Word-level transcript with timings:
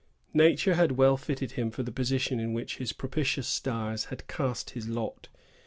Nature 0.33 0.73
had 0.73 0.93
well 0.93 1.15
fitted 1.15 1.51
him 1.51 1.69
for 1.69 1.83
the 1.83 1.91
position 1.91 2.39
in 2.39 2.53
which 2.53 2.77
his 2.77 2.91
propitious 2.91 3.47
stars 3.47 4.05
had 4.05 4.27
cast 4.27 4.71
his 4.71 4.87
lot. 4.87 5.27